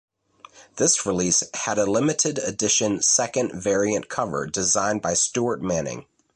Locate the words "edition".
2.39-3.03